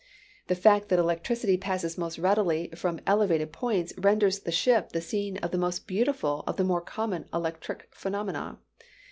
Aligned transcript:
The 0.47 0.55
fact 0.55 0.89
that 0.89 0.97
electricity 0.97 1.57
passes 1.57 1.95
most 1.95 2.17
readily 2.17 2.69
from 2.73 2.99
elevated 3.05 3.51
points, 3.53 3.93
renders 3.99 4.39
the 4.39 4.51
ship 4.51 4.93
the 4.93 4.99
scene 4.99 5.37
of 5.43 5.51
the 5.51 5.59
most 5.59 5.85
beautiful 5.85 6.43
of 6.47 6.57
the 6.57 6.63
more 6.63 6.81
common 6.81 7.29
electric 7.31 7.87
phenomena. 7.91 8.57